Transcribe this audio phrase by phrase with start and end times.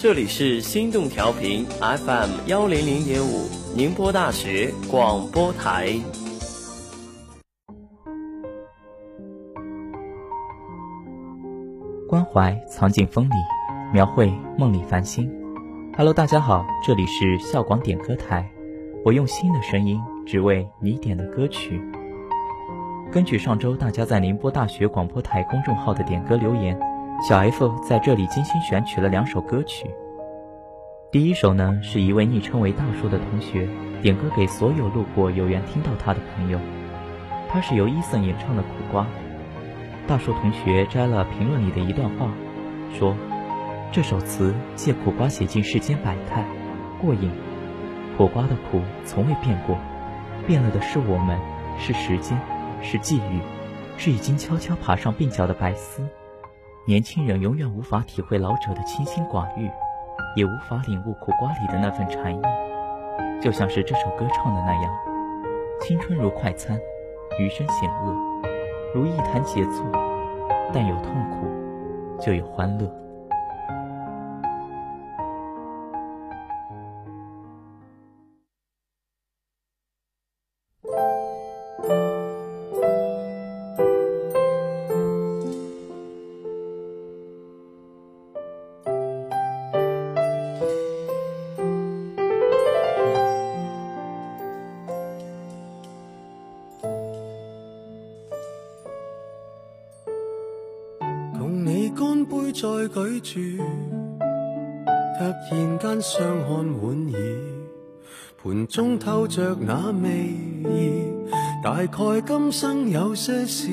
[0.00, 5.92] 这里是心动调频 FM 幺零零点五，宁波大学广播台。
[12.08, 13.34] 关怀藏进风里，
[13.92, 15.28] 描绘梦里繁星。
[15.96, 18.48] Hello，大家好，这里是校广点歌台，
[19.04, 21.82] 我用心的声音，只为你点的歌曲。
[23.10, 26.78] 根据上周大家在宁波大学广播台公众号的点歌留言，
[27.20, 29.90] 小 F 在这里精心选取了两首歌曲。
[31.10, 33.68] 第一首呢，是一位昵称为大树的同学
[34.00, 36.60] 点歌给所有路过有缘听到他的朋友，
[37.48, 39.02] 他是由伊森演唱的《苦瓜》。
[40.06, 42.30] 大树同学摘了评论里的一段话，
[42.96, 43.16] 说
[43.90, 46.44] ：“这首词借苦瓜写尽世间百态，
[47.00, 47.32] 过瘾。
[48.16, 49.76] 苦瓜的苦从未变过，
[50.46, 51.36] 变了的是我们，
[51.80, 52.38] 是时间，
[52.80, 53.40] 是际遇，
[53.96, 56.06] 是已经悄悄爬上鬓角的白丝。
[56.88, 59.70] 年轻人永远无法体会老者的清心寡欲，
[60.34, 62.40] 也无法领悟苦瓜里的那份禅意。
[63.42, 64.90] 就像是这首歌唱的那样：
[65.82, 66.80] 青春如快餐，
[67.38, 68.16] 余生险恶。”
[68.94, 69.84] 如一坛杰作，
[70.72, 71.46] 但有痛苦，
[72.18, 72.90] 就有欢乐。
[102.60, 103.62] 再举住，
[105.16, 107.16] 突然间相看莞尔，
[108.42, 111.04] 盘中透着那味意。
[111.62, 113.68] 大概今生有些事，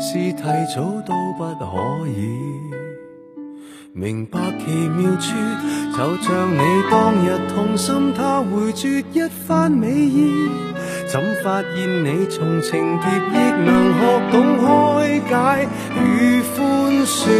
[0.00, 0.42] 是提
[0.74, 2.38] 早都不可以。
[3.92, 5.34] 明白奇妙处，
[5.92, 6.58] 就像你
[6.90, 10.32] 当日痛心，他回绝一番美意。
[11.14, 14.00] 怎发现你从情劫亦能学
[14.32, 14.66] 懂开
[15.30, 15.32] 解
[15.94, 16.58] 与宽
[17.06, 17.30] 恕？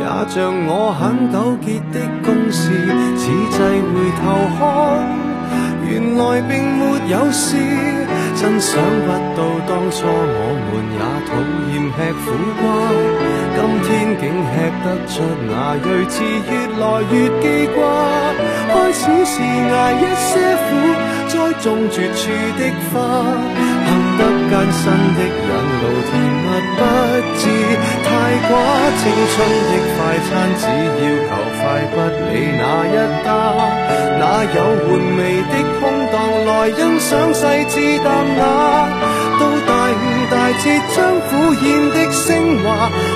[0.00, 2.72] 也像我很纠结的公事，
[3.18, 4.24] 此际回头
[4.56, 4.60] 看，
[5.88, 7.56] 原来并没有事。
[8.34, 11.30] 真想不到当初我们也讨
[11.70, 12.24] 厌吃苦
[12.58, 12.62] 瓜，
[13.54, 13.88] 今天
[14.18, 15.12] 竟吃得出
[15.46, 15.50] 那
[15.84, 16.14] 睿智，
[16.50, 16.50] 越
[16.80, 16.82] 来
[17.12, 17.44] 越记
[17.74, 17.78] 挂。
[18.72, 20.30] 开始是挨一些
[20.64, 20.68] 苦，
[21.28, 21.32] 栽
[21.62, 22.20] 种绝处
[22.58, 22.60] 的
[22.90, 22.92] 花。
[24.18, 24.82] 得艰辛
[25.16, 25.50] 的引
[25.80, 26.10] 路，甜
[26.42, 26.80] 蜜不
[27.38, 27.42] 知
[28.42, 29.34] 青春
[29.68, 29.98] 的快
[30.28, 31.94] 餐，只要求快，不
[32.28, 32.94] 理哪一
[33.24, 33.26] 家。
[34.18, 35.20] 哪有玩味
[35.50, 35.82] 的空
[36.12, 36.14] 档
[36.46, 38.40] 来欣赏细致淡雅？
[39.40, 39.94] 到大悟
[40.30, 40.64] 大节，
[40.94, 40.96] 将
[41.28, 41.30] 苦
[41.64, 42.30] 咽的升
[42.62, 42.66] 华，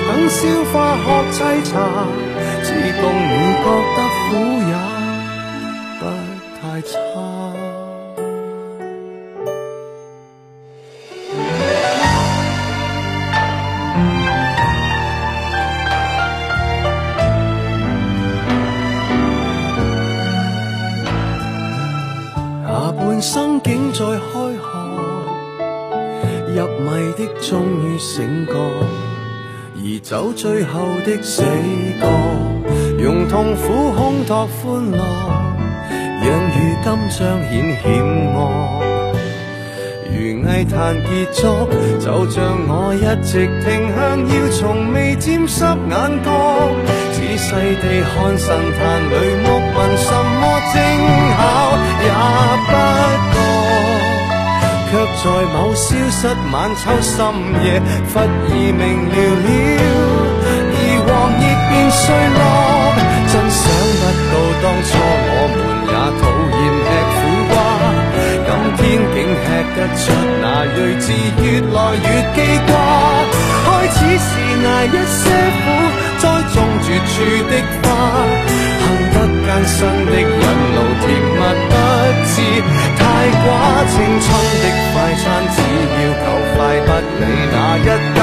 [0.07, 0.39] 等消
[0.73, 1.73] 化学沏茶，
[26.57, 28.51] 入迷的终于醒觉，
[29.75, 31.43] 而走最后的死
[32.01, 32.07] 角，
[32.97, 34.97] 用痛苦烘托欢乐，
[36.19, 37.85] 让如今彰显险
[38.33, 38.37] 恶。
[40.09, 40.17] 如
[40.49, 41.69] 艺坛结束，
[41.99, 42.35] 就像
[42.67, 46.27] 我一直停向，要从未沾湿眼角。
[47.13, 48.81] 仔细地看神坛
[49.11, 49.13] 里
[49.43, 49.45] 木
[49.77, 50.41] 纹，什么
[50.73, 50.75] 精
[51.37, 51.37] 巧
[52.01, 52.05] 也
[52.65, 53.36] 不
[54.89, 57.17] 却在某消失晚秋深
[57.63, 57.65] 夜，
[58.13, 58.81] 忽而明
[59.11, 59.47] 了了，
[60.71, 61.07] 而黄
[61.41, 62.39] 叶变碎落。
[63.27, 63.61] 真想
[63.99, 64.33] 不到
[64.63, 64.89] 当初
[65.27, 65.55] 我们
[65.91, 66.23] 也讨
[66.55, 67.19] 厌吃苦
[67.51, 67.55] 瓜，
[68.47, 68.79] 今天
[69.11, 69.45] 竟吃
[69.75, 70.01] 得出
[70.41, 70.43] 那
[70.73, 71.05] 睿智，
[71.43, 71.45] 越
[71.75, 72.37] 来越记
[72.67, 72.71] 挂。
[73.65, 74.29] 开始是
[74.65, 75.19] 挨一些
[75.63, 75.65] 苦。
[76.17, 77.13] 栽种绝处
[77.45, 77.53] 的
[77.83, 77.85] 花，
[79.47, 81.39] 艰辛的引路，甜蜜
[81.69, 81.73] 不
[82.27, 82.35] 知
[82.99, 83.01] 太
[83.31, 83.47] 寡。
[83.87, 84.27] 青春
[84.59, 85.57] 的快餐，只
[85.95, 87.23] 要求快，不理
[87.53, 88.19] 哪一家。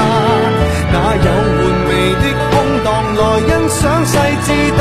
[0.93, 0.95] 哪
[1.25, 1.27] 有
[1.57, 1.91] 玩味
[2.21, 2.87] 的空档
[3.17, 4.13] 来欣赏细
[4.45, 4.79] 致淡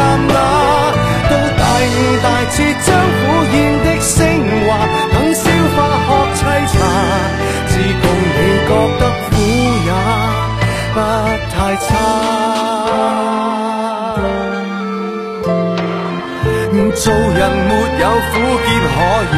[19.32, 19.36] 以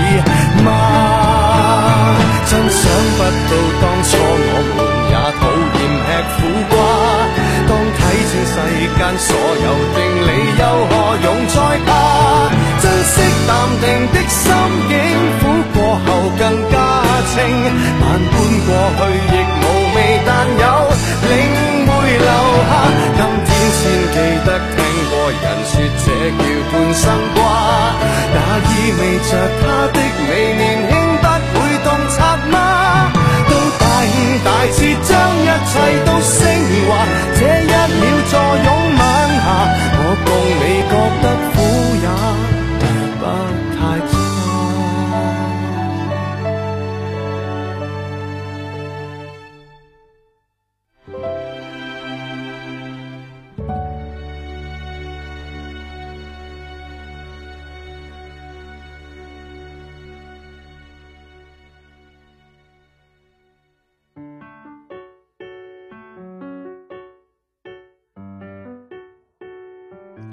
[0.64, 0.66] 吗？
[2.48, 2.82] 真想
[3.16, 3.50] 不到
[3.82, 4.78] 当初我们
[5.10, 5.42] 也讨
[5.76, 6.38] 厌吃苦
[6.70, 6.74] 瓜。
[7.68, 7.98] 当睇
[8.28, 8.54] 清世
[8.96, 10.30] 间所有定理。
[10.56, 10.92] 又何
[11.22, 11.54] 用再
[11.84, 11.88] 怕？
[12.80, 13.14] 珍惜
[13.46, 13.50] 淡
[13.82, 14.40] 定的心
[14.88, 14.94] 境，
[15.38, 15.42] 苦
[15.74, 16.42] 过后更
[16.72, 16.74] 加
[17.28, 17.34] 清。
[18.00, 18.02] 万
[18.32, 18.34] 般
[18.64, 19.62] 过去亦无
[19.94, 20.64] 味，但有
[21.28, 21.32] 领
[21.86, 22.26] 会留
[22.70, 22.72] 下。
[23.16, 24.16] 今天先记
[24.46, 24.76] 得听
[25.10, 26.42] 过人说，这叫
[26.72, 27.04] 半生
[27.34, 27.38] 瓜，
[28.58, 29.30] 意味着
[29.60, 29.98] 他的
[30.28, 31.24] 美年轻不
[31.60, 31.86] 会洞
[32.16, 32.18] 察
[32.50, 32.54] 吗？
[34.44, 35.10] 大彻将
[35.42, 35.72] 一切
[36.04, 36.38] 都升
[36.86, 36.88] 华，
[37.34, 38.32] 这一秒坐
[38.64, 38.68] 拥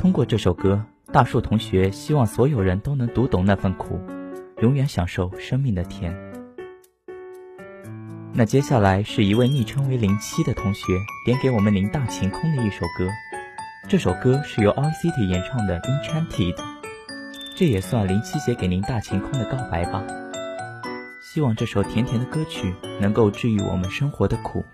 [0.04, 0.84] 通过这首歌，
[1.14, 3.98] 大树同学希望所有人都能读懂那份苦，
[4.62, 6.14] 永远享受生命的甜。
[8.34, 10.84] 那接下来是一位昵称为零七的同学
[11.26, 13.08] 点给我们林大晴空的一首歌，
[13.88, 16.54] 这首歌是由 I City 演唱的《Enchanted》，
[17.56, 20.04] 这也算零七写给林大晴空的告白吧。
[21.22, 24.66] 希望这首甜甜的歌曲能够治愈我们生活的苦。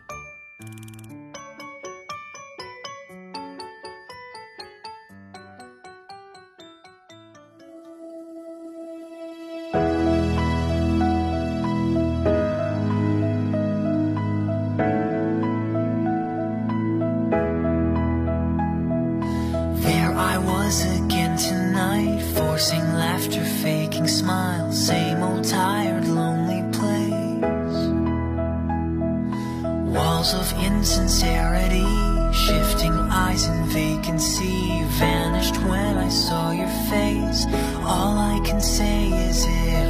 [24.30, 27.80] smile, same old tired, lonely place.
[29.96, 31.90] Walls of insincerity,
[32.46, 32.94] shifting
[33.26, 37.42] eyes in vacancy, vanished when I saw your face.
[37.92, 39.89] All I can say is it.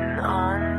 [0.00, 0.77] on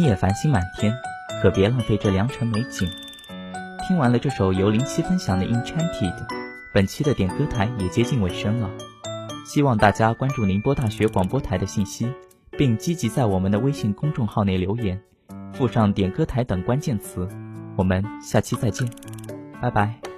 [0.00, 0.96] 今夜繁星满天，
[1.42, 2.88] 可别浪费这良辰美景。
[3.86, 5.92] 听完了这首由林七分享的《Enchanted》，
[6.72, 8.70] 本期的点歌台也接近尾声了。
[9.44, 12.10] 希望大家关注宁波大学广播台的信息，
[12.52, 14.98] 并积极在我们的微信公众号内留言，
[15.52, 17.28] 附上“点歌台”等关键词。
[17.76, 18.88] 我们下期再见，
[19.60, 20.09] 拜拜。